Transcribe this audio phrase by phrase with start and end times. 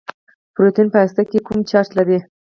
[0.53, 2.19] پروټون په هسته کې کوم چارچ لري.